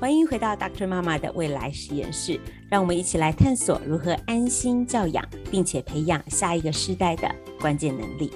[0.00, 0.86] 欢迎回到 Dr.
[0.86, 2.38] 妈妈的未来实验室，
[2.70, 7.28] 让我们一起来探索如何安心教养，并且培养下一个世代的
[7.60, 8.30] 关键能力。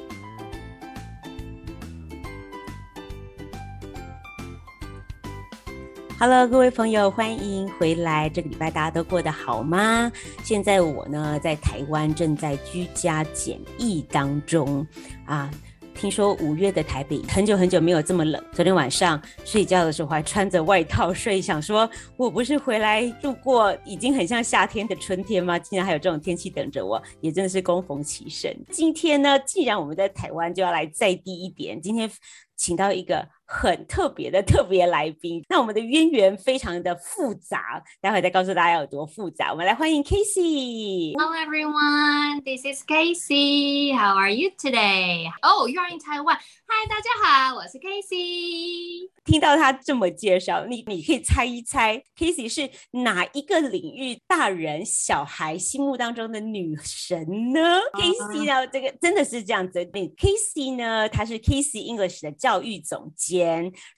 [6.18, 8.28] Hello，各位朋友，欢迎回来。
[8.28, 10.10] 这个礼拜大家都过得好吗？
[10.42, 14.84] 现在我呢，在台湾正在居家检疫当中
[15.26, 15.48] 啊。
[15.94, 18.42] 听说五月的台北很久很久没有这么冷。
[18.52, 25.58] 昨天晚上睡觉的时候还穿着外套睡，想说我不是回来度过已经很像夏天的春天吗？
[25.58, 28.52] 竟然还有这种天气等着我，也真的是恭逢其盛。
[28.70, 31.80] 今天呢，既然我们在台湾，就要来再低一点。
[31.80, 32.10] 今天
[32.56, 33.28] 请到一个。
[33.52, 39.50] 很特别的特别来宾，那我们的渊源非常的复杂，待会再告诉大家有多复杂。
[39.52, 41.12] 我们来欢迎 Casey。
[41.18, 43.94] Hello everyone, this is Casey.
[43.94, 45.30] How are you today?
[45.42, 46.38] Oh, you are in Taiwan.
[46.66, 49.10] Hi，大家好，我是 Casey。
[49.26, 52.70] 听到他这么介绍，你你可以猜一猜，Casey 是
[53.02, 57.60] 哪一个领域大人小孩心目当中的女神呢
[57.92, 59.84] ？Casey 呢，这个真的是这样子。
[59.84, 63.41] Casey 呢，她是 Casey English 的教育总监。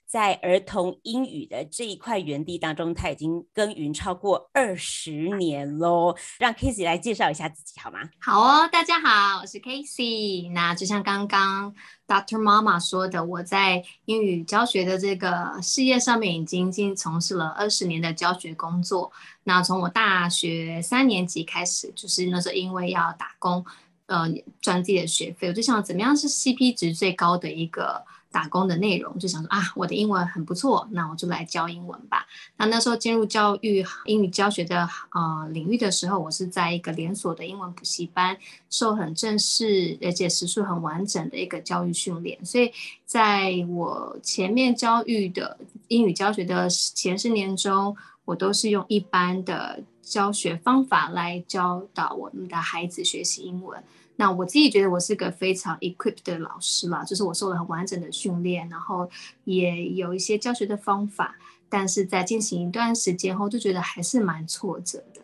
[0.05, 6.15] 在儿童英语的这一块园地当中，他已经耕耘超过二十年喽。
[6.39, 7.99] 让 Casey 来介绍一下自己好吗？
[8.21, 10.51] 好哦，大家好，我是 Casey。
[10.53, 11.73] 那就像刚刚
[12.07, 19.11] Doctor 妈妈说的，我在英语教学的这个事业上面已经经从事了二十年的教学工作。
[19.43, 23.65] 那从我大学三年级开始，就是那时候因为要打工，
[24.05, 24.25] 呃，
[24.61, 28.05] 赚自己的学费，我就想怎么样是 CP 值最高的一个。
[28.35, 32.27] 打工的内容就想说啊，我的英文很不错，那我就来教英文吧。
[32.57, 38.37] 那那时候进入教育英语教学的呃领域的时候，我是在一个连锁的英文补习班，
[38.69, 42.37] 受很正式而且时数很完整的一个教育训练。
[42.43, 42.69] 所以
[43.05, 53.81] 在我前面教育的英语教学的前十年中，我都是用一般的教学方法来教导我们的孩子学习英文。
[54.17, 59.09] 那我自己觉得我是个非常 equipped 的老师啦，就是我受了很完整的训练，然后
[59.43, 61.35] 也有一些教学的方法，
[61.67, 65.21] 但是在进行一段时间后，就觉得还是蛮挫折的，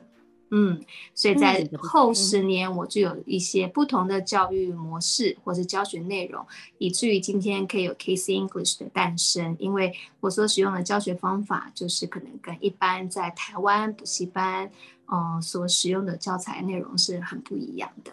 [0.49, 0.81] 嗯，
[1.15, 6.45] 所以在后十年我就有一些不同的教育模式或是教学内容，
[6.77, 14.69] 以至于今天可以有 Casey English 的诞生，因为我所使用的教学方法就是可能跟一般在台湾补习班，
[15.09, 18.11] 嗯，所使用的教材内容是很不一样的。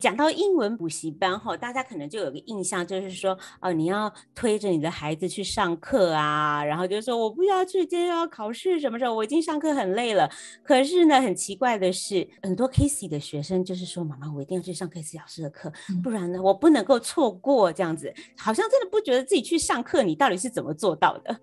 [0.00, 9.14] 讲到英文补习班后，大家可能就有个印象，就是说，哦，你要推着你的孩子去上课啊，然后就说我不要去，今天要考试什么时候？
[9.14, 10.28] 我已经上课很累了。
[10.64, 15.70] 可是呢，很奇怪的是，很多 Casey 的学生就是说，妈妈，我一定要去上 Casey 老师的课，
[16.02, 18.10] 不然呢，我不能够错过这样子。
[18.38, 21.38] 好像真的不觉得自己去上课，你到底是怎么做到的？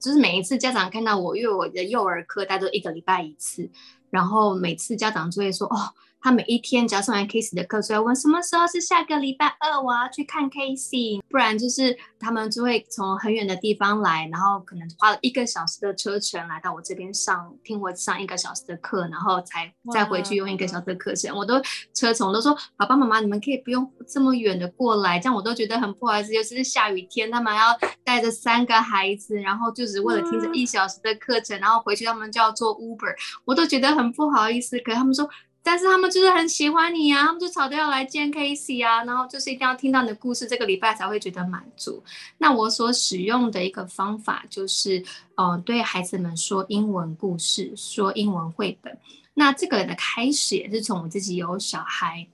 [0.00, 3.70] 就是每一次家长看到我，因为我的幼儿课大概都一个礼拜一次，
[4.10, 5.76] 然后每次家长就会说，哦。
[6.20, 11.22] 他每一天只要上完 Casey 的课，就要问什么时候是下个礼拜二，我要去看 Casey。
[11.28, 21.34] 不然就是他们就会从很远的地方来，然后可能花了一个小时的车程来到我这边上，听我上一个小时的课，然后才再回去用一个小时的课程。
[21.36, 21.60] 我都
[21.94, 26.34] 车程我都说，爸爸妈妈你们可以不用这么远的过来，这样我都觉得很不好意思。
[26.34, 33.14] 尤其是下雨天，他们还要带着三个孩子，然后就只为了听这一小时的课程，然后回去他们就要坐 Uber，
[33.44, 34.78] 我都觉得很不好意思。
[34.80, 35.28] 可是他们说。
[35.62, 42.02] 但是他们就是很喜欢你呀、啊，他们就吵着要来见 Casey 啊，然后就是一定要听到你的故事，这个礼拜才会觉得满足。
[42.38, 45.04] 那我所使用的一个方法就是，
[45.34, 48.98] 呃，对孩子们说英文故事，说英文绘本。
[49.34, 52.26] 那这个的开始也是从我自己有小孩，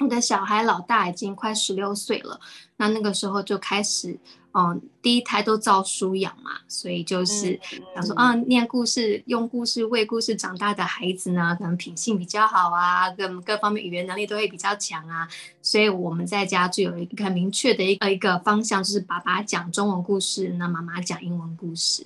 [0.00, 2.40] 我的小孩老大已经快十六岁了，
[2.76, 4.18] 那那个时候就开始。
[4.52, 7.60] 嗯，第一胎都照书养嘛，所以就是
[7.94, 15.28] 想说，啊，念故事、用故事喂故事长大的孩子呢，可能品性比较好啊，各各方面语言能力都会比较强啊，
[15.62, 22.04] 所以我们在家就有一个很明确的一个一个方向，就是爸爸讲中文故事，那妈妈讲英文故事。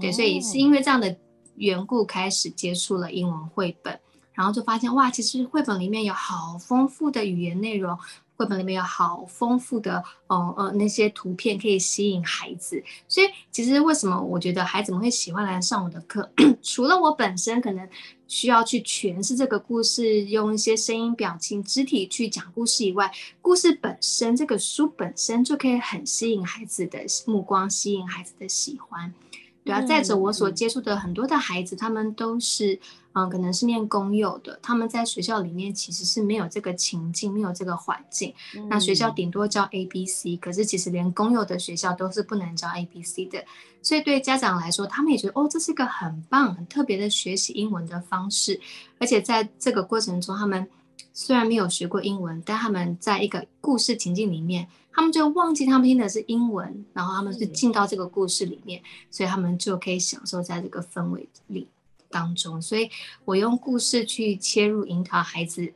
[0.00, 1.16] 对，所以是因为这样的
[1.54, 3.98] 缘故开始接触了英文绘本，
[4.34, 7.98] 然后就发现哇，其实绘本里面有好丰富的语言内容。
[8.36, 16.28] 绘本里面有好丰富的，呃呃，那些图片可以吸引孩子，所以其实为什么我觉得孩子们会喜欢来上我的课，
[16.60, 17.88] 除了我本身可能
[18.26, 23.08] 需要去诠释这个故事，用一些声音、表情、肢体去讲故事以外，
[23.40, 29.14] 故事本身这个书本身就可以很吸引孩子的目光，吸引孩子的喜欢。
[29.64, 32.78] 对啊，再者我所接触的很多的孩子，他们都是，
[33.14, 38.34] 嗯，可能是念公幼的，他们在学校里面其实是没有这个情境，没有这个环境。
[38.68, 43.42] 那学校顶多教 A B C，可是其实连公幼的学校都是不能教 A B C 的。
[43.80, 48.60] 所以对家长来说，他们也觉得哦，这是一个很棒、很特别的学习英文的方式。
[48.98, 50.68] 而且在这个过程中，他们
[51.14, 61.66] 虽然没有学过英文，但他们在一个故事情境里面，他们就忘记他们听的是英文，然后他们就进到这个故事里面，所以他们就可以享受在这个氛围里
[62.10, 62.60] 当中。
[62.60, 62.90] 所以
[63.24, 65.72] 我用故事去切入，引导孩子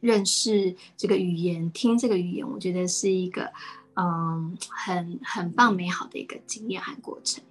[0.00, 3.52] 认识这个语言，听这个语言，我觉得是一个。
[4.00, 7.42] 嗯，很很棒、美好的一个经验和过程。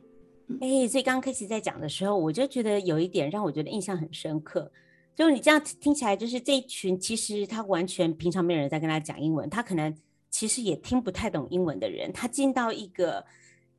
[0.62, 4.72] 哎、欸，所以刚刚 Casey 在讲的时候，我就觉得有一点让我觉得印象很深刻，
[5.18, 9.92] 就你这样听起来，就是这一群其实他完全平常没有人在跟他讲英文，他可能
[10.30, 13.26] 其实也听不太懂英文的人，他进到一个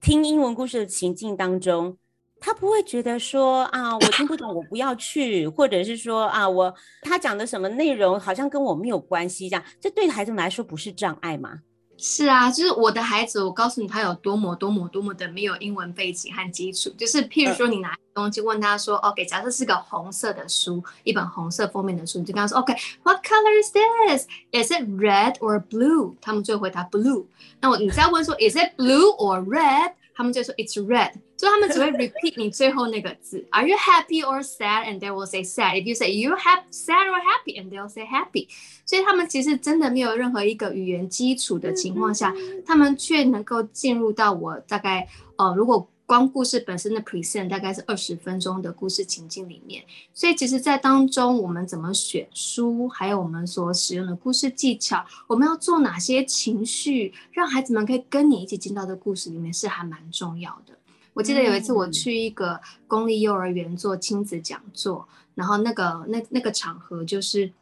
[0.00, 1.96] 听英文故事的情境当中，
[2.40, 11.61] 他不会觉得说啊，我听不懂，我不要去，或者是说啊，我他讲的什么内容好像跟我没有关系，这样，这对孩子们来说不是障碍吗？
[12.00, 16.88] 是啊，就是我的孩子，我告诉你，他有多么多么多么的没有英文背景和基础。
[16.96, 24.26] 就是譬如说，你拿东西问他说、嗯、，OK，假设是个红色的书，一本红色封面的书，你就跟他说，OK，What、okay, color is this?
[24.52, 26.14] Is it red or blue？
[26.20, 27.26] 他们就会回答 blue。
[27.60, 29.94] 那我你再问说，Is it blue or red？
[30.18, 35.80] 他们就说 It's red，所以他们只会 repeat 你最后那个字，Are you happy or sad？And they will say sad.
[35.80, 38.48] If you say you have sad or happy，and they'll say happy。
[38.84, 42.34] 所以他们其实真的没有任何一个语言基础的情况下，
[42.66, 45.06] 他们却能够进入到我大概
[45.36, 45.88] 呃，如果。
[46.08, 49.84] 光故事本身的 present 大概是二十分钟的故事情境里面，
[50.14, 60.72] 所以其实，在当中我们怎么选书，还有我们所使用的故事技巧，我们要做哪些情绪，让孩子们可以跟你一起进到这故事里面，是还蛮重要的。
[61.12, 67.52] 我记得有一次我去一个公立幼儿园做亲子讲座，然后那个那那个场合就是，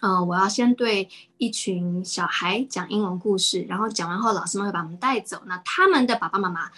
[0.00, 6.70] 嗯、呃，我要先对一群小孩讲英文故事，然后讲完后，老师们会把我们带走，那他们的爸爸妈妈。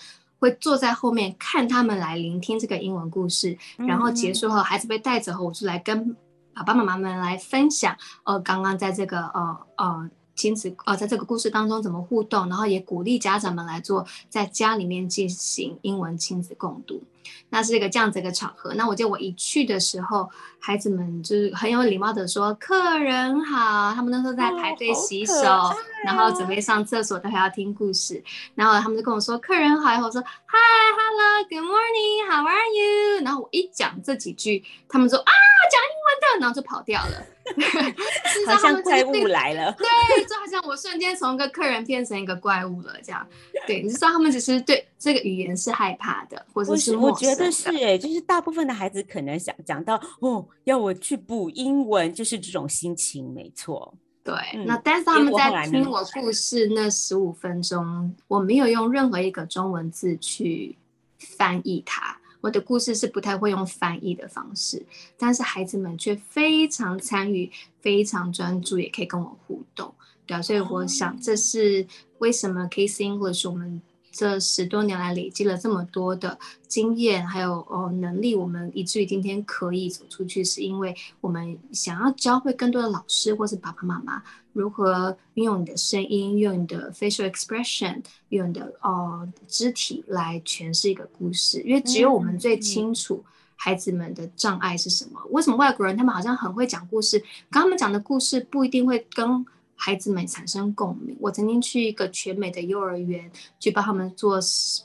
[0.45, 6.15] 会坐在后面看他们来聆听这个英文故事，然后结束后，孩子被带走后，我就来跟
[6.55, 17.03] 爸爸妈妈们来分享，呃，刚刚在这个呃呃亲子呃在这个故事当中怎么互动，然后也鼓励家长们来做在家里面进行英文亲子共读。
[17.49, 18.75] 那是一个这样子一个场合。
[18.75, 20.29] 那我记得我一去的时候，
[20.59, 28.23] 孩子们就是很有礼貌的说：“客人好。”他们那时候在排队洗手，哦、然后准备上厕所，都还要听故事。
[28.57, 35.33] 然后他们就跟我说：“客人好。”然后我说：“Hi，Hello，Good morning，How are you？” 然后我一讲这几句，他们说：“啊，
[35.71, 37.34] 讲英文的。”然后就跑掉了。
[38.47, 39.87] 好像怪物来了，对，
[40.25, 43.27] 就好像我瞬间从一个客人变成一个怪物了，这样。
[43.67, 53.95] 对，你知道他们只是对这个语言是害怕的，或者是我觉得是哎、欸，就是大部分的孩子可能想讲到哦，要我去补英文，就是这种心情，没错。
[54.23, 60.79] 对，嗯、那但是他们在听我故事那十五分钟，我没有用任何一个中文字去
[61.19, 62.19] 翻译它。
[62.45, 64.85] 我的故事是不太会用翻译的方式，
[65.17, 67.51] 但是孩子们却非常参与、
[67.81, 69.95] 非常专注，也可以跟我互动，
[70.27, 71.87] 对啊，所以我想这是
[72.19, 73.81] 为什么 Casey English 我们。
[74.15, 76.39] 这十多年来累积了这么多的
[76.69, 84.23] 经验，还有哦能力，我们以至于今天可以走出去，是因为我们想要教会更多的老师或是爸爸妈妈
[84.53, 91.61] 如何运用你的声音，用你的 facial expression，用你的哦肢体来诠释一个故事。
[91.63, 93.25] 因为只有我们最清楚
[93.57, 95.21] 孩子们的障碍是什么。
[95.31, 97.19] 为什么外国人他们好像很会讲故事，
[97.51, 99.45] 跟他们讲的故事不一定会跟。
[99.77, 101.17] 孩子们产生共鸣。
[101.21, 104.39] 我曾经去一个全美的幼儿园，去帮他们做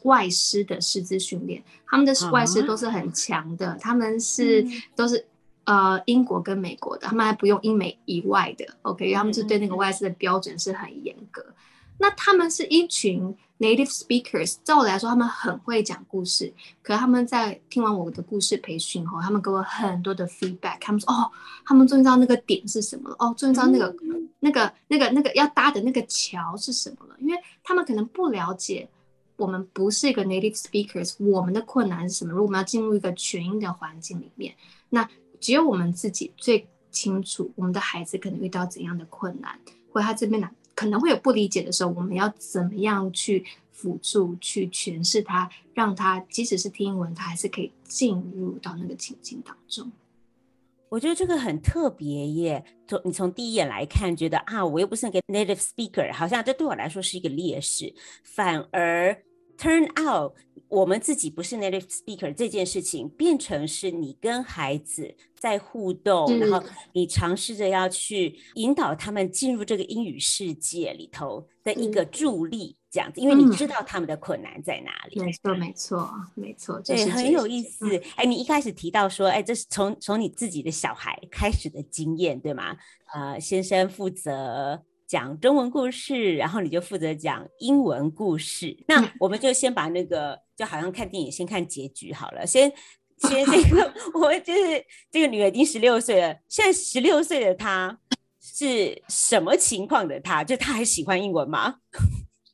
[0.04, 1.64] 外师的师资训练。
[1.88, 4.66] 他们的外师都是很强的，他们是
[4.96, 5.26] 都是
[5.64, 8.66] 呃英国跟美国的，他们还不用英美以外的。
[8.82, 11.46] OK，他们是对那个外师的标准是很严格。
[12.02, 16.52] 那他们是一群 native speakers，照我来说，他们很会讲故事。
[16.82, 20.78] 可他们在听完我的故事培训后，他们给我很多的 feedback。
[20.80, 21.30] 他们说：“哦，
[21.66, 23.16] 他们终于知道那个点是什么了。
[23.20, 23.94] 哦，终于知道那个、
[24.40, 27.16] 那个、那个、那个要搭的那个桥是什么了。
[27.20, 28.90] 因为他们可能不了解，
[29.36, 32.32] 我们不是一个 native speakers，我们的困难是什么？
[32.32, 34.56] 如果我们要进入一个全英的环境里面，
[34.90, 35.06] 那
[35.42, 39.60] 只有我们自己最清楚，我们的孩子可能遇到怎样的困难，
[39.92, 49.92] 或他这边呢？”可能会有不理解的时候，我们要怎么样去辅助、去诠释它，让它即使是听英文，他还是可以进入到那个情境当中。
[50.88, 52.64] 我觉得这个很特别耶。
[52.88, 57.94] 从你从第一眼来看，觉得啊，我又不是那个 native speaker，好像这对我来说是一个劣势。
[58.24, 59.22] 反而
[59.60, 60.34] turn out
[60.70, 66.64] 我们自己不是 native speaker 这件事情，变成是你跟孩子在互动，然后
[66.94, 75.20] 你尝试着要去引导他们进入这个英语世界里头的一个助力，这样子，因为你知道他们的困难在哪里。
[75.20, 78.00] 没错，没错，没错，对，很有意思。
[78.16, 82.78] 哎，你一开始提到说，哎，这是从从你自己的小孩开始的经验，对吗？
[83.16, 84.84] 呃，先生负责。
[85.10, 88.78] 讲中文故事，然后你就负责讲英文故事。
[88.88, 92.46] 那我们就先把那个，就好像看电影，先看结局好了。
[92.46, 92.72] 先，
[93.18, 96.36] 先这个， 我就是这个女儿已经十六岁了。
[96.48, 97.98] 现在十六岁的她
[98.40, 100.44] 是什么情况的她？
[100.44, 101.78] 就她还喜欢英文吗？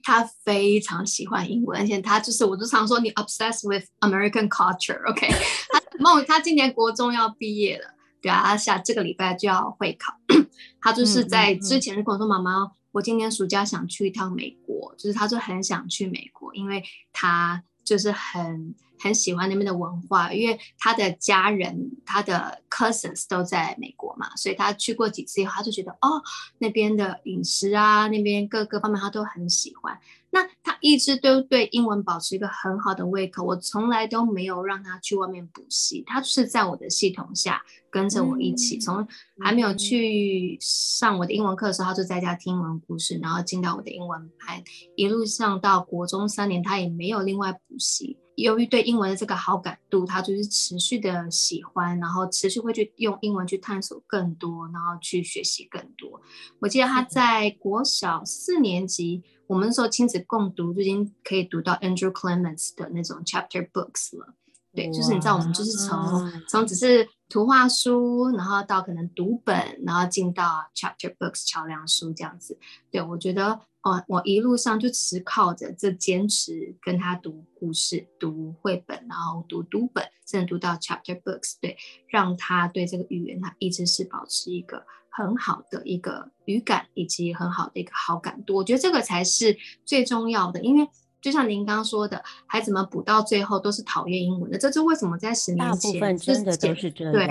[0.02, 5.28] 她非常喜欢英文，而且她就是，我就常说你 obsessed with American culture，OK？
[5.28, 5.36] Okay?
[5.74, 7.95] 她梦，她今年国中要毕业了。
[8.26, 10.16] 对啊，他下这个礼拜就要会考，
[10.82, 26.20] 他就是在之前就跟我说：“妈妈，我今年暑假想去一趟美国。”就是他就很想去美国，因为他就是很很喜欢那边的文化，因为他的家人、他的 cousins 都在美国嘛，所以他去过几次以后，他就觉得哦，
[26.58, 30.00] 那边的饮食啊，那边各个方面他都很喜欢。
[30.36, 39.08] 那他一直都对英文保持一个很好的胃口，我从来都没有让他去外面补习，他是在我的系统下跟着我一起，从
[39.42, 44.62] 还没有去上我的英文课的时候，他就在家听英文故事，然后进到我的英文班，
[44.98, 48.18] 一路上到国中三年，他也没有另外补习。
[48.36, 56.20] 由于对英文的这个好感度，他就是持续的喜欢，然后持续会去用英文去探索更多，然后去学习更多。
[56.60, 64.34] 我记得他在国小四年级，我们那时候亲子共读就已经可以读到 Andrew Clements 的那种 chapter books 了。
[64.74, 72.58] 对，就是你知道，我们就是从从只是图画书，然后到可能读本，然后进到 chapter books 桥梁书这样子。
[72.92, 73.62] 对，我觉得。
[73.86, 84.84] 哦，我一路上就只靠着这坚持跟他读故事、读绘本，然后读读本，甚至读到 chapter books，对，让他对这个语言他一直是保持一个
[85.16, 88.56] 很好的一个语感，以及很好的一个好感度。
[88.56, 90.88] 我觉得这个才是最重要的，因为
[91.22, 95.18] 就像您刚刚说的，孩子们补到最后都是讨厌英文的，这是为什么？
[95.18, 97.14] 在十年前，大部分真的都是这样。
[97.14, 97.28] 对，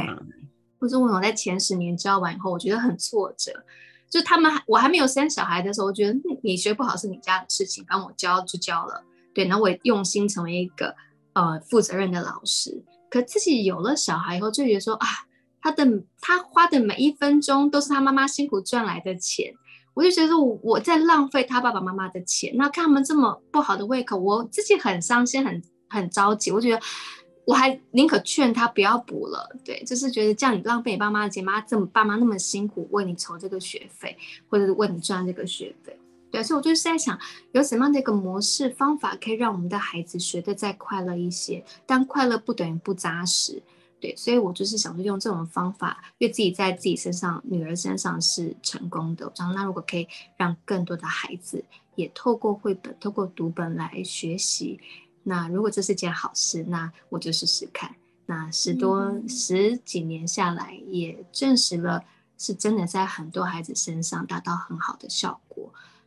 [0.81, 3.53] 或者为什么在前十年教完以后，我觉得很挫折。
[4.09, 9.03] 就他们还我还没有生小孩的时候，我觉得你学不好是你家的事情，帮我教就教了，
[9.35, 10.95] 对，然后我也用心成为一个
[11.35, 12.83] 呃负责任的老师。
[13.11, 15.07] 可自己有了小孩以后，就觉得说啊，
[15.65, 15.85] 他的
[16.21, 19.53] 他花的每一分钟都是他妈妈辛苦赚来的钱，
[19.95, 22.53] 我就觉得我我在浪费他爸爸妈妈的钱。
[22.57, 26.53] 那看他们这么不好的胃口，我自己很伤心，很很着急。
[26.53, 26.81] 我觉得。
[27.47, 34.17] 我还宁可劝他不要补了，对，就是觉得这样你浪费你爸妈的钱，妈这么爸妈那么辛苦为你筹这个学费，
[34.49, 35.95] 或者是为你赚这个学费，
[36.31, 37.19] 对，所以我就是在想，
[37.53, 43.63] 有什么样的一个模式方法可以让我们的孩子学得再快乐一些，但快乐不等于不扎实，
[44.05, 50.07] 对，所以我就是想说用这种方法，因为自己在自己身上，女儿身上是成功的，我想那如果可以
[50.37, 54.79] 让更多的孩子也透过绘本、透过读本来学习。
[55.23, 57.95] 那如果这是件好事，那我就试试看。
[58.27, 62.05] 那十多、嗯、十几年下来，也证实了
[62.37, 65.54] 是真的在很多孩子身上达到很好的效果。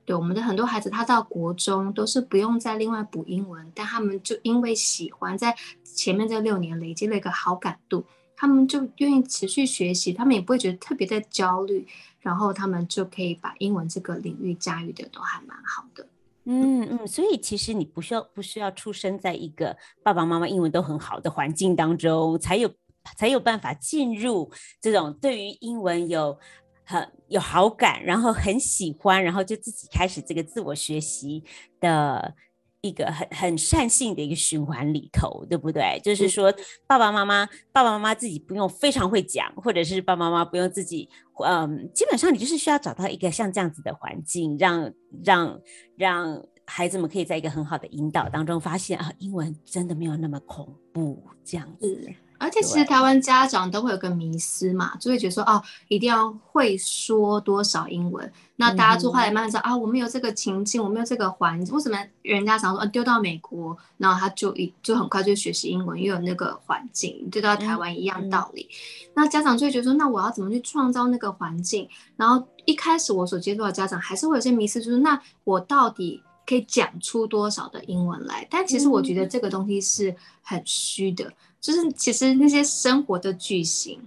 [0.08, 11.86] 对我们的很多孩子，他到国中都是不用再另外补英文，但他们就因为喜欢，在前面这六年累积了一个好感度，他们就愿意持续学习，他们也不会觉得特别的焦虑，
[12.22, 16.08] 然后他们就可以把英文这个领域驾驭的都还蛮好的。
[16.46, 22.72] 嗯嗯，所以其实你不需要不需要出生在一个爸爸妈妈英文都很好的环境当中，才有
[23.18, 24.50] 才有办法进入
[24.80, 26.40] 这种对于英文有
[26.88, 31.44] 很有好感，然后很喜欢，然后就自己开始这个自我学习
[31.80, 32.34] 的。
[32.82, 36.00] 一个很很善性的一个循环里头，对不对？
[36.04, 36.54] 就是说，
[36.86, 41.10] 爸爸妈妈爸爸妈妈自己不用非常会讲，或者是爸爸妈妈不用自己，
[41.44, 45.60] 嗯，基本上你就是需要找到一个像这样子的环境，让让
[45.98, 52.14] 让孩子们可以在一个很好的引导当中发现啊，英文真的没有那么恐怖，这样子。
[52.38, 58.32] 而且其实台湾家长都会有个迷思嘛，就会觉得说哦，一定要会说多少英文。
[58.60, 68.68] 那大家就后来慢慢说、嗯、啊，我们有这个情境，我们有这个环境，为什么人家常说丢到美国，然后他就一就很快就学习英文，又有那个环境，丢到台湾一样道理。
[68.72, 71.88] 嗯、那家长就会觉得说，那我要怎么去创造那个环境？
[72.16, 78.48] 然后一开始我所接触的家长还是会有些迷思，就是那我到底可以讲出多少的英文来？
[78.50, 81.32] 但其实我觉得这个东西是很虚的。
[81.60, 84.00] 就是其实那些生活的句型，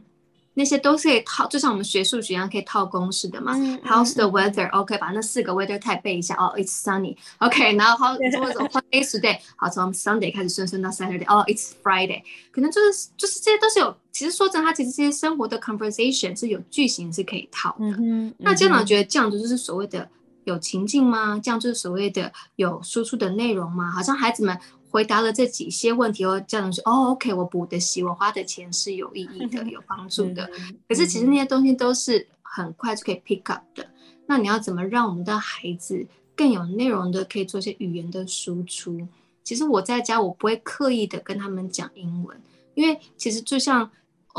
[0.54, 3.52] 那些都是可以套，就像我们学数学一样，可以套公式的嘛。
[3.56, 6.34] 嗯、How's the weather？OK，、okay, 把那四个 weather type 背一下。
[6.36, 7.16] 哦、oh,，It's sunny。
[7.38, 9.40] OK，然后 How 或者 What day today？
[9.56, 11.24] 好，从 Sunday 开始顺顺到 Saturday。
[11.24, 12.22] 哦、oh,，It's Friday。
[12.52, 17.86] 可能就是就是这些都是有，其实说真的，它其实这些生活的 conversation 是有句型是可以套的。
[17.86, 17.96] 嗯
[18.28, 20.08] 嗯、那家长觉得这样子就是所谓的
[20.44, 21.40] 有情境吗？
[21.42, 23.90] 这样就是所谓的有输出的内容吗？
[23.90, 24.58] 好像孩子们。
[24.92, 30.50] 回答了这几些问题后，家长说：“哦，OK，我补的习，我花的钱是有意义的， 有帮助的。
[30.88, 33.88] 可是其实那些东西都是很快就可以 pick up 的。
[34.26, 36.04] 那你要怎么让我们的孩子
[36.34, 39.06] 更有内容的，可以做一些语言的输出？
[39.44, 42.36] 其实我在家，我不会刻意的跟他们讲英文，
[42.74, 43.88] 因为其实就像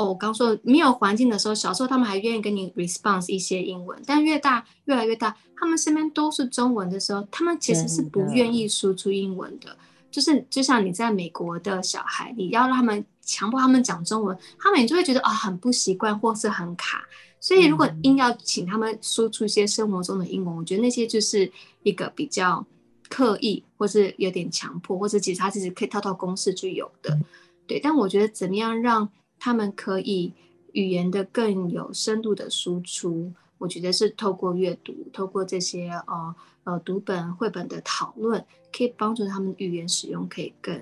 [0.01, 9.77] 哦，我刚说没有环境的时候，小时候他们还愿意跟你 response 一些英文，但越大越来越大，他们身边都是中文的时候，他们其实是不愿意输出英文的。”
[10.12, 17.01] 就是就像你在美国的小孩，你要让他们强迫他们讲中文，他们也就会觉得啊、哦、很不习惯或是很卡。
[17.39, 21.50] 所以如果硬要请他们输出一些生活中的英文，我觉得那些就是
[21.84, 22.65] 一个比较
[23.10, 27.17] 刻意，或是有点强迫，或者其实他其实可以套套公式就有的。
[27.65, 29.10] 对，但我觉得怎么样让
[29.41, 30.31] 他们可以
[30.71, 36.36] 语言的更有深度的输出，我觉得是透过阅读，透过这些呃。
[36.63, 40.79] 呃，读本、绘本的讨论可以帮助他们语言使用可以更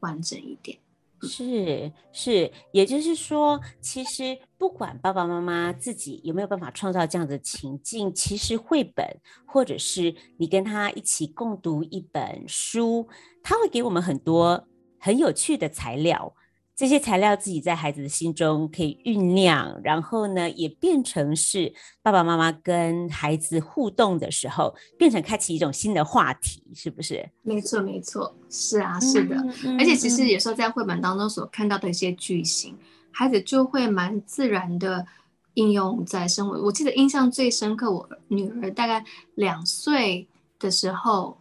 [0.00, 0.78] 完整一点。
[1.20, 9.06] 是是，也就是说，其实不管爸爸妈妈自己有没有办法创造这样的情境，其实绘本
[9.44, 13.06] 或者是你跟他一起共读一本书，
[13.42, 14.66] 他会给我们很多
[14.98, 16.34] 很有趣的材料。
[16.82, 21.72] 这些材料自己在孩子的心中可以酝酿，然后呢，也变成是
[22.02, 27.24] 爸爸妈妈跟孩子互动的时候，变成开启一种新的话题，是不是？
[27.42, 29.36] 没错，没错，是啊，是的。
[29.64, 32.78] 嗯、而且其实有时候在绘本当中所看到的一些句型，嗯、
[33.12, 35.06] 孩子就会蛮自然的
[35.54, 36.60] 应用在生活。
[36.62, 39.04] 我记得印象最深刻，我女儿大概
[39.36, 40.26] 两岁
[40.58, 41.38] 的时候。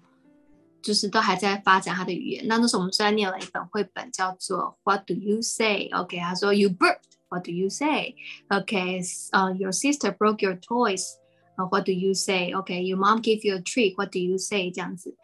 [0.81, 2.47] 就是都还在发展他的语言。
[2.47, 5.89] 那那时候我们虽然念了一本绘本，叫做 What do you say?
[5.93, 7.11] OK，他说 You burped.
[7.29, 8.15] What do you say?
[8.49, 8.99] OK，
[9.31, 11.13] 呃、uh,，Your sister broke your toys.
[11.55, 12.51] Uh, what do you say?
[12.51, 13.95] OK，Your mom gave you a treat.
[13.95, 14.69] What do you say?
[14.69, 15.15] 这样子，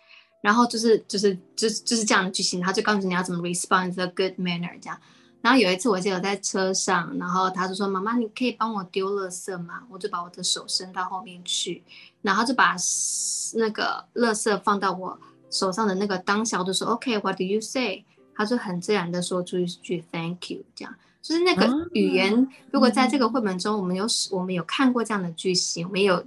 [0.42, 4.98] 然后就是就是就是就是这样的句型，他就告诉你要怎么 respond the good manner 这样。
[5.42, 11.84] 然后有一次我记得在车上，然后他就说：“妈妈，你可以帮我丢垃圾吗？”我就把我的手伸到后面去，
[12.22, 12.76] 然后就把
[13.56, 15.20] 那个垃圾放到我。
[15.50, 18.06] 手上的那个当下，我就说 OK，What do you say？
[18.36, 22.48] 他就很自然的说出一句 Thank you，这样就是那个语言。
[22.72, 26.24] 如果在这个绘本中，我们有我们有看过这样的句型，我们有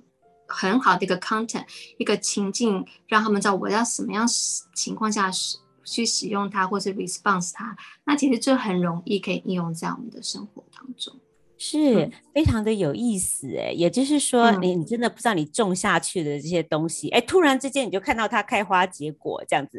[0.48, 1.64] 很好的一个 content，
[1.98, 4.26] 一个情境，让他们知道我要什么样
[4.74, 11.14] 情况下使去使用它，或是 response 它，那其实就很容易可以应用在我们的生活当中。
[11.62, 19.78] 是非常的有意思哎，也就是说，你你真的不知道你种下去的这些东西，哎，突然之间你就看到它开花结果这样子。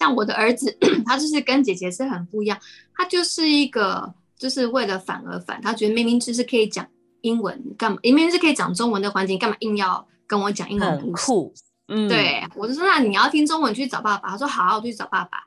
[0.00, 2.58] 像我的儿子， 他就是跟姐姐是很不一样，
[2.96, 6.84] 他就是一个就是为了反而反，他觉得明明就是可以讲
[7.20, 11.00] 英文，干嘛明明是可以讲中文的环境，干嘛硬要跟我讲英文？
[11.00, 11.54] 很酷，
[11.86, 15.38] 嗯，对，我就说那你要听中文去找爸爸，他说好，我就去找爸爸，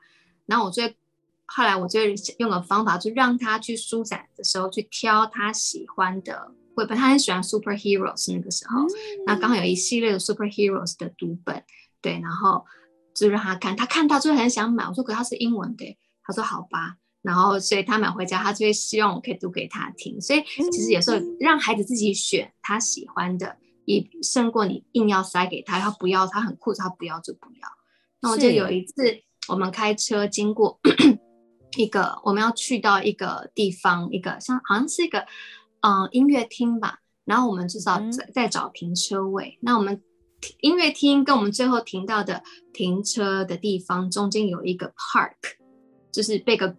[0.46, 0.82] 然后我就。
[1.50, 2.00] 后来我就
[2.38, 6.96] 用了方法，就让他去书展的时候去挑他喜欢的绘本。
[6.96, 8.86] 他很喜欢 superheroes 那个时候，
[9.26, 11.64] 那刚好有一系列的 superheroes 的读本，
[12.02, 12.64] 对，然后
[13.14, 14.84] 就让他看，他看到就很想买。
[14.86, 16.96] 我说可他是英文的，他说好吧。
[17.22, 20.20] 然后所以他买回家，他就会希望我可以读给他听。
[20.20, 23.56] 所以其实有时候让孩子自己选他喜欢的，
[23.86, 27.68] 也胜过你硬要塞给他，他不要，他很酷，他不要就不要。
[28.20, 30.78] 那我就有一次我们开车经过。
[31.76, 35.20] 一个我们要去到一个地方，一个像好像是一个
[35.80, 39.58] 嗯、呃、音乐厅吧，然后我们至少在在找停车位。
[39.58, 40.02] 嗯、那我们
[40.60, 45.34] 音乐厅跟我们最后停到的停车的地方中间有一个 park，
[46.10, 46.74] 就是被个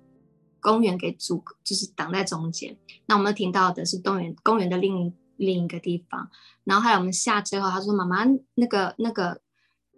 [0.59, 2.75] 公园给阻，就是挡在中间。
[3.05, 6.29] 那我们停到的是公园公园的另一另一个地方。
[6.63, 8.25] 然后后来我们下车后，他说：“妈妈，
[8.55, 9.39] 那个那个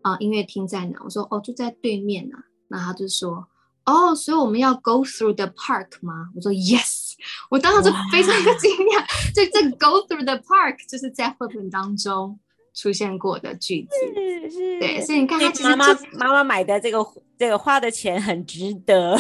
[0.02, 3.48] 啊、呃、音乐厅在哪？”我说：“哦，就在对面啊。”那他就说。
[3.86, 6.30] 哦，oh, 所以我们要 go through the park 吗？
[6.36, 7.14] 我说 yes，
[7.50, 12.40] 我当时就非常的惊讶，就这个 go through the park 就是在绘本当中
[12.74, 17.00] 出现过的句子，是是，对，所以你看，他其实妈妈妈妈买的这个
[17.38, 19.18] 这个花的钱很值得，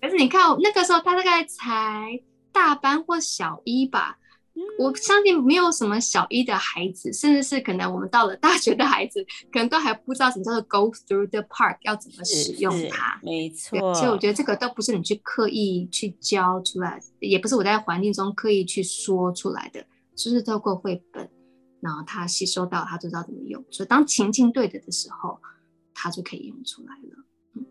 [0.00, 2.20] 可是你看那个时候他大概才
[2.52, 4.18] 大班或小一吧，
[4.78, 13.20] 我相信没有什么小一的孩子，甚至是可能我们到了大学的孩子，可能都还不知道什么叫做 go through the park 要怎么使用它。
[13.22, 19.84] 没错，所以我觉得这个都不是你去刻意去教出来，也不是我在环境中刻意去说出来的，
[20.16, 21.28] 就是透过绘本，
[21.80, 23.62] 然后他吸收到，他就知道怎么用。
[23.70, 25.38] 所以当情境对的的时候，
[25.94, 27.24] 他就可以用出来了。
[27.56, 27.66] 嗯，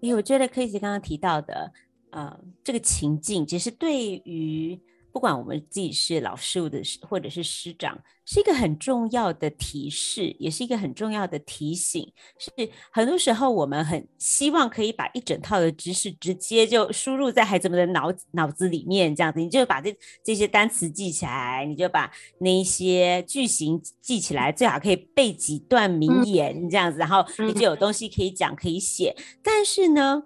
[0.00, 1.72] 因为我觉得 Casey 刚刚提到的，
[2.10, 4.78] 呃，这个情境其实对于。
[5.14, 7.96] 不管我们自己是老师或者是或者是师长，
[8.26, 12.12] 是一个很重要的提示，也是一个很重要的提醒。
[12.36, 12.50] 是
[12.90, 29.14] 很多时候我们很希望可以把一整套的知识直接就输入在孩子们的脑脑子里面，这样子，你就把这这些单词记起来，你就把那一些句型记起来，最好可以背几段名言这样子，然后你就有东西可以讲可以写。
[29.44, 30.24] 但是呢，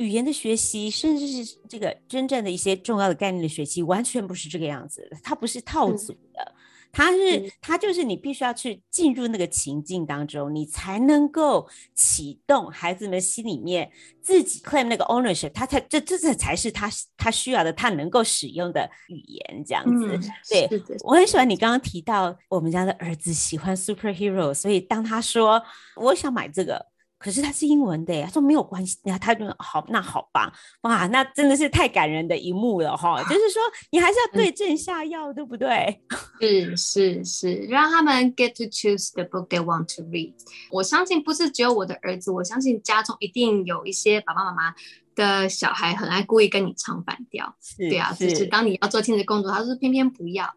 [0.00, 5.16] 语言的学习，甚至是这个真正的一些重要的概念的学习，完全不是这个样子的。
[5.22, 6.54] 它不是套组的，
[6.90, 20.16] 它是它就是你必须要去进入那个情境当中，你才能够启动孩子们心里面自己 claim 那个 ownership，他才这这这才是他他需要的，他能够使用的语言这样子。
[20.16, 20.66] 嗯、对，
[21.04, 25.62] 我很喜欢你刚刚提到我们家的儿子喜欢 superhero，所以当他说
[25.96, 26.86] 我想买这个。
[27.20, 33.22] 可是他是英文的，他说没有关系，他就好，那好吧，哇，那真的是太感人的一幕了哈。
[33.24, 33.60] 就是说，
[33.92, 36.00] 你还是要对症下药，嗯、对不对？
[36.40, 40.32] 是是是，让他们 get to choose the book they want to read。
[40.70, 44.74] 我相信不是只有我的儿子，我相信家中一定有一些爸爸妈妈
[45.14, 47.54] 的小孩很爱故意跟你唱反调。
[47.76, 50.50] 对啊，就是当你要做亲子工作，他说偏偏不要，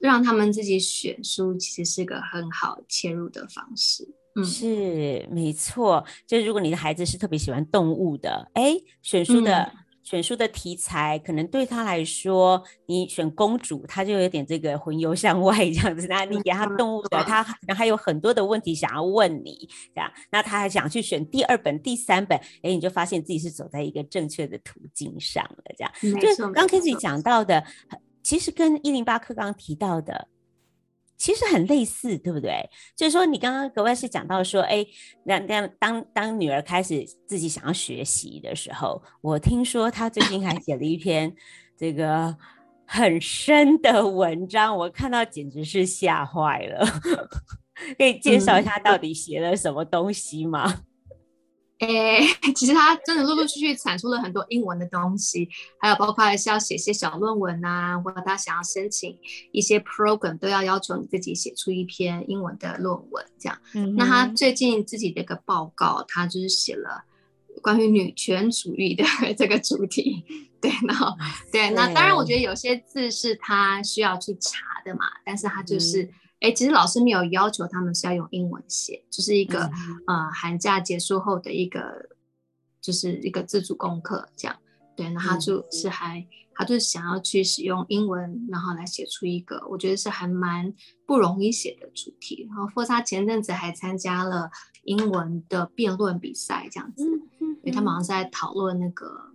[0.00, 4.08] 让他们自己选书，其实是个很好切入的方式。
[4.36, 6.04] 嗯，是没错。
[6.26, 9.72] 就是如果你的孩子是特别喜欢动物的，哎，选书的、嗯、
[10.04, 16.06] 选书的题材，可能对他来说，你选公主，他就有点这个魂游向外这样子。
[16.08, 20.10] 那你给他动物的，嗯、他可能还有很多的问题想要问你，这样。
[20.30, 25.64] 那他还想去选第二本、第三本，哎，你就发现自己是走在一个正确的途径上了。
[25.76, 27.64] 这样，就刚开始讲到的，
[28.22, 30.28] 其实跟一零八课刚刚提到的。
[31.20, 32.66] 其实很类似，对不对？
[32.96, 34.84] 就是说，你刚刚格外是讲到说，哎，
[35.24, 41.30] 那那当当女儿开始自己想要学习的时候，我听说她最近还写了一篇
[41.76, 42.34] 这个
[42.86, 46.86] 很深的文章，我看到简直是吓坏了。
[47.98, 50.82] 可以介绍一下到底写了什么东西吗？
[51.80, 59.18] 嗯诶、欸， 其实他真的陆陆续续产出了很多英文的东西，还有包括是要写些小论文啊，或者他想要申请
[59.50, 63.58] 一些 program，都要要求你自己写出一篇英文的论文，这样。
[63.74, 67.04] 嗯，那他最近自己的一个报告，他就是写了
[67.62, 69.04] 关于女权主义的
[69.36, 70.24] 这个主题。
[70.60, 71.16] 对，然后
[71.50, 76.02] 对，那当然我觉得有些字是他需要去查的嘛，但是他就是。
[76.02, 76.10] 嗯
[76.40, 82.08] 哎，其实老师没有要求他们是要用英文写，就是一个、嗯、呃寒假结束后的一个，
[82.80, 84.56] 就是一个自主功课这样。
[84.96, 90.72] 对，那他就是还、嗯、他就是想要去使用英文，然后来写出一个我觉得是还蛮
[91.06, 92.46] 不容易写的主题。
[92.48, 94.50] 然后或者他前阵子还参加了
[94.84, 99.29] 英文的辩论比赛这样子，嗯嗯，因为他们好像是在讨论那个。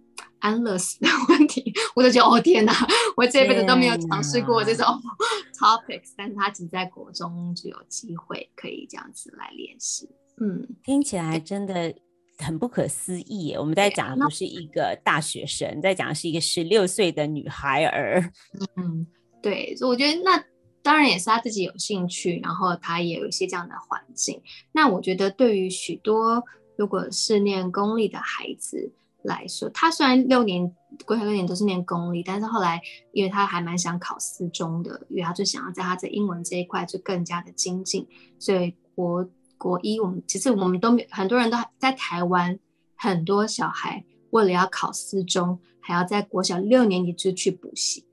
[0.45, 2.71] 安乐死的问题，我就觉得哦天哪，
[3.17, 4.85] 我这辈子都没有尝试过这种
[5.57, 10.07] topics，但是他只在国中就有机会可以这样子来练习。
[10.39, 11.91] 嗯，听起来真的
[12.37, 13.55] 很不可思议。
[13.57, 18.31] 我们在讲的不是一个大学生，在讲的是一个十六岁的女孩儿。
[18.75, 19.07] 嗯，
[19.41, 20.43] 对，所以我觉得那
[20.83, 24.39] 当然也是他自己有兴趣，然后他也有一些这样的环境。
[24.73, 26.43] 那我觉得对于许多
[26.77, 28.93] 如果是念公立的孩子。
[29.25, 30.71] 来说，他虽然六年，
[31.05, 38.07] 国小六年都是念公立，但是后来，因为他还蛮想考四中的，因为他就想要在他在英文这一块就更加的精进，
[38.39, 42.57] 所以国国一，我们其实我们都没很多人都在台湾，
[42.95, 48.05] 很多小孩为了要考四中，还要在国小六年级就去补习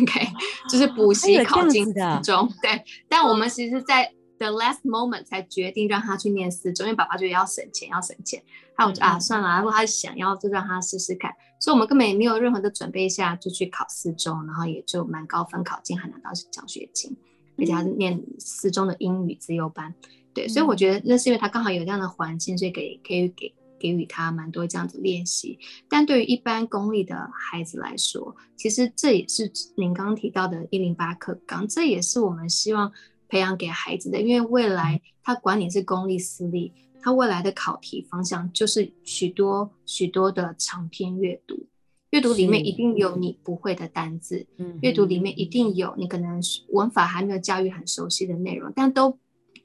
[0.00, 0.26] ，OK，
[0.68, 8.42] 就是补习考进四中，对，但我们其实，在 the last moment 才决定让他去念四中，因为爸爸觉得要省钱，要省钱。
[8.76, 11.30] 还有啊，算了，如果他想要，就让他试试看。
[11.60, 17.16] 所以，我们根本也没有任何的准备下，就去考四中，然后也就蛮高分考进，还拿到奖学金，
[17.56, 19.94] 而且他是念四中的英语自由班。
[20.34, 25.56] 对，所以我觉得那是因为他刚好有这样的环境，所以给可以给给予他蛮多这样子练习。
[25.88, 32.92] 但对于一般公立的孩子来说，其实这也是您刚刚提到的一零八课纲，这也是我们希望
[33.34, 36.72] 培养给孩子的，因为未来他管你是公立私立。
[37.02, 41.66] 他未来的考题方向就是许多许多的长篇阅读，
[42.10, 49.18] 阅读里面一定有你不会的单字，嗯，阅读里面一定有你可能文法还没有教育很熟悉的内容，但都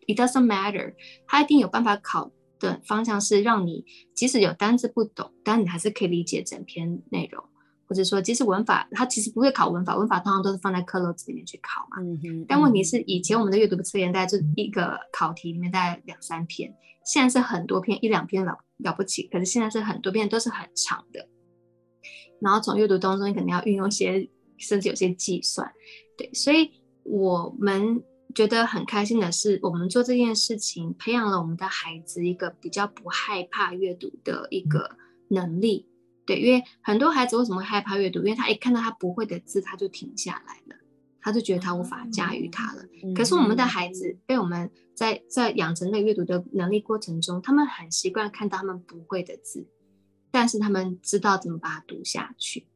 [0.08, 0.95] it doesn't matter，
[1.27, 7.43] 他一定有办法考的方向是让你即使有单字不懂，但你还是可以理解整篇内容。
[7.89, 11.97] 或者说，其实文法，它其实不会考文法，文法通常都是放在课漏子里面去考嘛。
[11.99, 12.45] 嗯哼。
[12.47, 16.71] 但问题是，以前我们的阅读的测验，大概就一个考题里面大概两三篇，
[17.04, 21.28] 现在是很多篇，一两篇了了不起，可是现在是很多篇都是很长的。
[22.39, 25.67] 然后从阅读当中，你肯定要运用一些，甚至有些计算。
[26.15, 26.69] 对，所以
[27.02, 28.04] 我们
[28.36, 34.91] 觉得很开心的是，我们做这件事情，培养了我们的孩子一个比较不害怕阅读的一个
[35.30, 35.88] 能力。
[36.30, 38.20] 对，因为很多孩子为什么会害怕阅读？
[38.20, 40.80] 因为他一看到他不会的字，他就停下来了，
[41.20, 42.84] 他就觉得他无法驾驭它了。
[43.02, 49.65] 嗯、可是我们的孩子被我们在在养成那个阅读的能力过程中，他们很习惯看到他们不会的字，
[50.30, 52.68] 但是他们知道怎么把它读下去，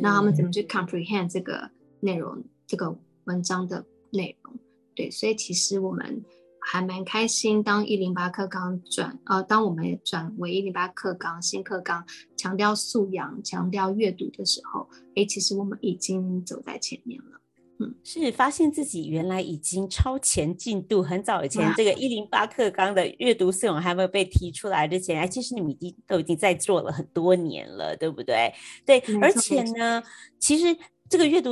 [0.00, 1.68] 那他们怎么去 comprehend 这个
[1.98, 4.54] 内容、这个文章的内容？
[4.94, 6.24] 对，所以其实我们。
[6.72, 12.06] 还蛮开心，当一零八课纲转呃，当我们转为一零八课纲新课纲，
[12.36, 17.40] 强调素养、强调阅读的时候，哎，其实我们已经走在前面了。
[17.80, 28.54] 嗯，是发现自己原来已经超前进度，很早以前这个一零八课纲的阅读素养还没有被提出来之前，哎，其实你们已经都已经在做了很多年了，对不对？
[28.86, 30.00] 对，而且呢，
[30.38, 30.76] 其实
[31.08, 31.50] 这个阅读。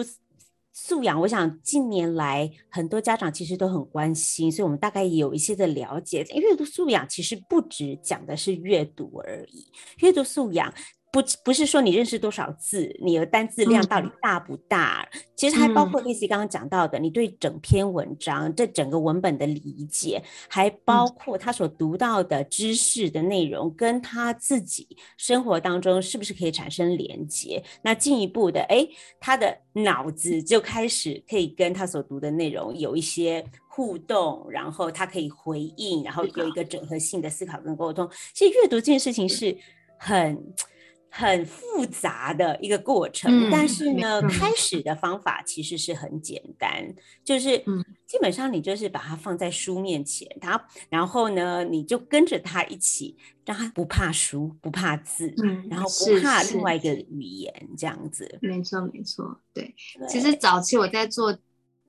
[0.80, 6.24] 素养，我想近年来很多家长其实都很关心，所以我们大概有一些的了解。
[6.36, 9.66] 阅读素养其实不只讲的是阅读而已，
[9.98, 10.72] 阅读素养。
[11.11, 15.09] 不不是说你认识多少字，你的单字量到底大不大？
[15.14, 27.62] 嗯、其实还包括 Daisy 刚刚讲到的，嗯、你对整篇文章、这整个文本的理解，还包括他所读到的知识的内容，跟他自己生活当中是不是可以产生连接？
[27.81, 28.87] 那进一步的，哎，
[29.18, 38.07] 他的脑子就开始可以跟他所读的内容有一些互动，然后他可以回应，然后有一个整合性的思考跟沟通。
[38.35, 39.57] 其实阅读这件事情是
[39.99, 40.38] 很。
[41.11, 46.94] 很复杂的一个过程，嗯、但是呢，嗯、开始的方法其实是很简单，
[47.25, 47.59] 就是
[48.07, 58.38] 基本上你就是把它放在书面前，他然后呢，你就跟着他一起，让他不怕书，不怕字，嗯、然后不怕另外一个语言，这样子。
[58.40, 59.75] 没错，没错，对。
[59.99, 61.37] 对其实早期我在做。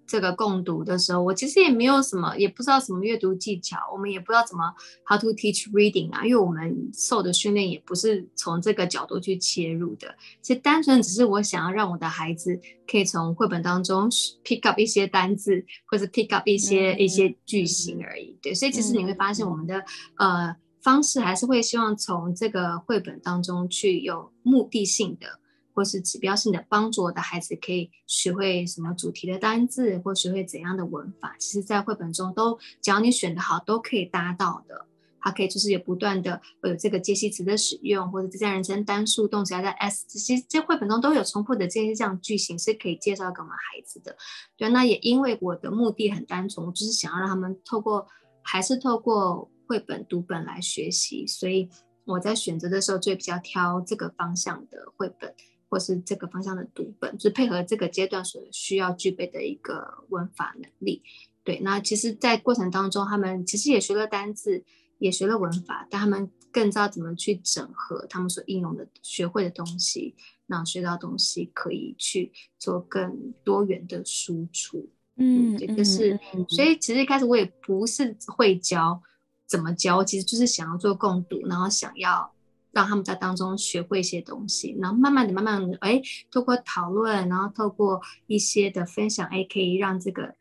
[0.09, 4.73] 这个共读的时候，我其实也没有什么，也不知道什么阅读技巧，我们也不知道怎么
[5.07, 10.15] how to teach reading 啊，因为我们受的训练也不是从这个角度去切入的。
[10.41, 14.09] 其实单纯只是我想要让我的孩子可以从绘本当中
[14.43, 18.35] pick up 一些单字，或者 pick up 一些、嗯、一些句型而已。
[18.41, 19.77] 对，所以其实你会发现我们的、
[20.17, 25.38] 嗯、呃方式还是会希望从这个绘本当中去有目的性的。
[25.79, 34.87] 或是指标性的帮助我的孩子可以学会什么主题的单字，或学会怎样的文法，其实，在绘本中都只要你选得好，都可以达到的。
[35.21, 44.17] 它可以就是有不断的有这个介系词的使用，或者第三人称单数动词加在 s，其实这绘本中都有重复的这些这样句型是可以介绍给我们孩子的。
[44.57, 48.05] 对，那也因为我的目的很单纯，我就是想要让他们透过
[48.43, 51.69] 还是透过绘本读本来学习，所以
[52.05, 55.33] 我在选择的时候就比较挑这个方向的绘本。
[55.69, 61.03] 或是这个方向的读本，就是配合这个阶段所需要具备的一个文法能力。
[61.43, 64.63] 对，那其实，在过程当中，他们其实也学了单字，
[64.97, 70.15] 也学了文法，但他们更知道怎么去整合他们所应用的、学会的东西，
[70.47, 74.89] 那学到东西可以去做更多元的输出。
[75.15, 79.01] 嗯，这个是，嗯、所以其实一开始我也不是会教
[79.45, 82.33] 怎么教，其实就是想要做共读，然后想要。
[82.71, 86.01] 让他们在当中学会一些东西，然后慢慢的、慢慢的，哎，
[86.31, 90.35] 透过讨论，然后透过一些的分享，哎，可以让这个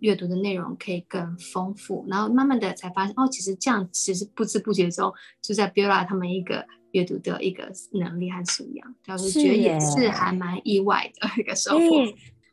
[0.00, 5.12] 阅读的内容可以更丰富，然后慢慢的才发现，哦，其实这样其实不知不觉中
[5.42, 12.04] 就在 build up 他们一个阅读的一个能力和素养，就是觉得也是还蛮意外的一个收获。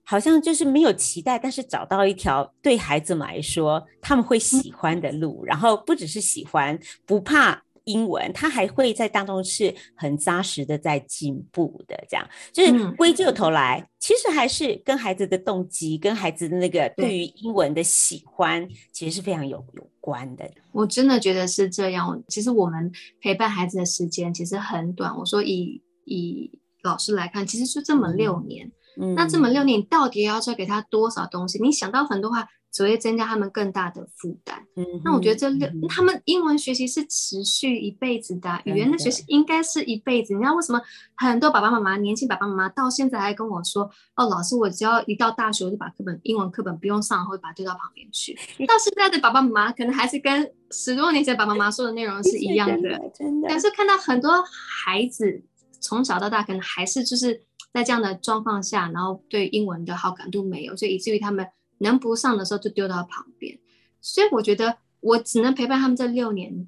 [0.10, 7.62] 好像就是没有期待，但是找到一条对孩子们来说他们会喜欢的路，嗯、然后不只是喜欢，不怕。
[7.88, 20.48] 英文，他还会在当中是很扎实的在进步的，这样就是归咎头来，嗯、其实还是跟孩子的动机、跟孩子的那个对于英文的喜欢，其实是非常有有关的。
[20.72, 22.22] 我真的觉得是这样。
[22.28, 25.18] 其实我们陪伴孩子的时间其实很短。
[25.18, 26.52] 我说以以
[26.84, 28.72] 老师来看，其实是这么六年。
[29.00, 31.62] 嗯，那这么六年，你到底要教给他多少东西？
[31.62, 32.48] 你想到很多话。
[32.78, 34.64] 只会增加他们更大的负担。
[34.76, 40.36] 嗯，那我觉得这六，嗯、他们英文学习是持续一辈子的，语言的学习应该是一辈子。
[40.36, 40.80] 你知道为什么
[41.16, 48.38] 很多爸爸妈妈，年轻爸爸妈妈到现在还跟我说：“哦，老师，我只要一到大学，我就把课本英文课本不用上，会把它丢到旁边去。
[48.70, 53.10] ”到现在的爸爸妈妈可能还是跟十多年前爸爸妈妈说的内容是一样的，真的。
[53.16, 53.48] 真的。
[53.50, 55.44] 但是看到很多孩子
[55.80, 57.42] 从小到大，可能还是就是
[57.74, 61.48] 在这样的状况下，然后对英文的好感度没有，所以以至于他们。
[61.80, 63.60] 能不上的时候就丢到旁边，
[64.02, 66.68] 所以我觉得我只能陪伴他们这六年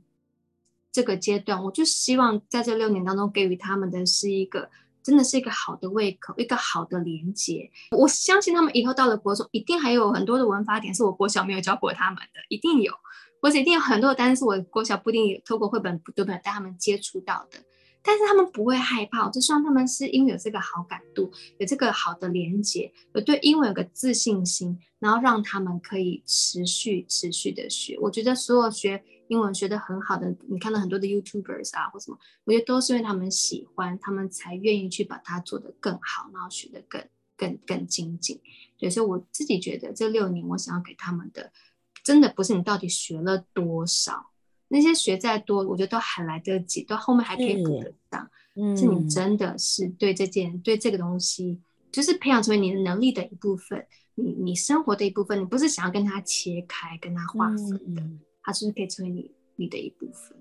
[0.92, 4.70] 这个阶段，我就希望在这六年当中给予他们的是一个
[5.02, 7.72] 真的是一个好的胃口，一个好的连接。
[7.92, 12.94] 我相信他们以后到了国中，一定还有很多的文法点是我国小没有教过他们的，一定有，
[13.42, 17.60] 或者一定有很多的单词我国小不一定透过绘本读本带他们接触到的。
[18.02, 27.98] 但是他们不会害怕，就算他们是因为有这个好感度，有这个好的连接，有对英文有个自信心，然后让他们可以持续持续的学。
[28.00, 38.40] 我觉得所有学英文学的很好的，你看到很多的 YouTubers 啊或什么，我觉得都是因为他们喜欢，他们才愿意去把它做得更好，然后学得更更更精进。
[38.90, 41.52] 所以我自己觉得这六年我想要给他们的，
[42.04, 44.32] 真的不是你到底学了多少。
[44.70, 48.30] 那些学再多，我觉得都还来得及，到后面还可以补得上。
[48.56, 51.60] 嗯，是你真的是对这件、对这个东西，
[51.92, 55.42] 就是培养成为你的能力的一部分，你你生活的一部分。
[55.42, 60.38] 你不是想要跟它切开、跟它划分的，嗯、它是可以成为你你的一部分。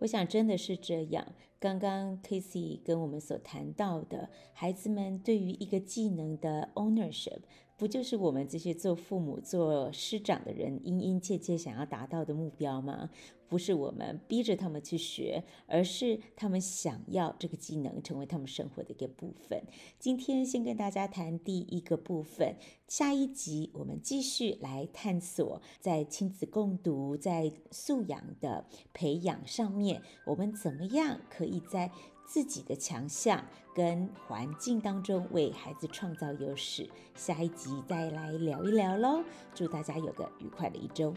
[0.00, 1.24] 我想真的是这样。
[1.60, 7.40] 刚刚 Casey 跟我们所谈到的，孩子们对于一个技能的 ownership。
[7.76, 13.10] 不就是我们这些做父母、做师长的人，殷殷切切想要达到的目标吗？
[13.48, 19.62] 不是我们逼着他们去学，而是他们想要这个技能成为他们生活的一个部分。
[19.98, 22.56] 今天先跟大家谈第一个部分，
[22.88, 31.90] 下一集我们继续来探索在亲子共读、在素养的培养上面，我们怎么样可以在
[32.26, 39.22] 自己的强项跟环境当中为孩子创造优势，下一集再来聊一聊喽。
[39.54, 41.14] 祝大家有个愉快的一周。